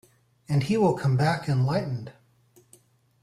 And 0.49 0.63
he 0.63 0.77
will 0.77 0.97
come 0.97 1.15
back 1.15 1.47
enlightened. 1.47 2.11